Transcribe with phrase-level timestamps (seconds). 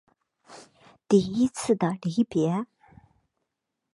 [1.07, 2.65] 第一次的离別